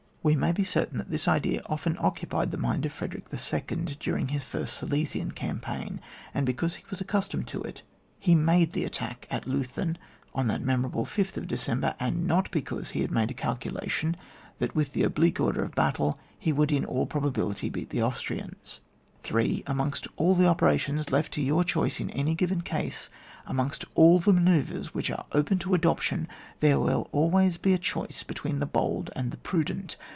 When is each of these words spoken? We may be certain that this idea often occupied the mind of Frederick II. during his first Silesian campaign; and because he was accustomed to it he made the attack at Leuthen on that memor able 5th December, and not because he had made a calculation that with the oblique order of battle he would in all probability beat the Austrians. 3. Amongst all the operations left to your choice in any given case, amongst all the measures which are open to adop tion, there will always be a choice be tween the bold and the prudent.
We 0.23 0.35
may 0.35 0.51
be 0.51 0.63
certain 0.63 0.99
that 0.99 1.09
this 1.09 1.27
idea 1.27 1.63
often 1.65 1.97
occupied 1.99 2.51
the 2.51 2.57
mind 2.57 2.85
of 2.85 2.93
Frederick 2.93 3.25
II. 3.33 3.97
during 3.99 4.27
his 4.27 4.43
first 4.43 4.77
Silesian 4.77 5.31
campaign; 5.31 5.99
and 6.31 6.45
because 6.45 6.75
he 6.75 6.83
was 6.91 7.01
accustomed 7.01 7.47
to 7.47 7.63
it 7.63 7.81
he 8.19 8.35
made 8.35 8.73
the 8.73 8.83
attack 8.85 9.25
at 9.31 9.47
Leuthen 9.47 9.97
on 10.35 10.45
that 10.45 10.61
memor 10.61 10.89
able 10.89 11.07
5th 11.07 11.47
December, 11.47 11.95
and 11.99 12.27
not 12.27 12.51
because 12.51 12.91
he 12.91 13.01
had 13.01 13.09
made 13.09 13.31
a 13.31 13.33
calculation 13.33 14.15
that 14.59 14.75
with 14.75 14.93
the 14.93 15.01
oblique 15.01 15.39
order 15.39 15.63
of 15.63 15.73
battle 15.73 16.19
he 16.37 16.53
would 16.53 16.71
in 16.71 16.85
all 16.85 17.07
probability 17.07 17.67
beat 17.67 17.89
the 17.89 18.03
Austrians. 18.03 18.79
3. 19.23 19.63
Amongst 19.65 20.07
all 20.17 20.35
the 20.35 20.45
operations 20.47 21.11
left 21.11 21.33
to 21.33 21.41
your 21.41 21.63
choice 21.63 21.99
in 21.99 22.11
any 22.11 22.35
given 22.35 22.61
case, 22.61 23.09
amongst 23.47 23.85
all 23.95 24.19
the 24.19 24.33
measures 24.33 24.93
which 24.93 25.09
are 25.09 25.25
open 25.31 25.57
to 25.57 25.71
adop 25.71 25.99
tion, 25.99 26.27
there 26.59 26.79
will 26.79 27.09
always 27.11 27.57
be 27.57 27.73
a 27.73 27.77
choice 27.79 28.21
be 28.21 28.35
tween 28.35 28.59
the 28.59 28.67
bold 28.67 29.09
and 29.15 29.31
the 29.31 29.37
prudent. 29.37 29.95